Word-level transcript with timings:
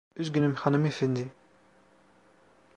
Üzgünüm 0.15 0.55
hanımefendi. 0.55 1.31